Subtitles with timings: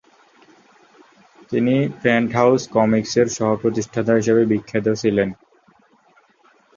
[1.51, 5.29] তিনি Penthouse Comics -এর সহ প্রতিষ্ঠাতা হিসেবে বিখ্যাত ছিলেন।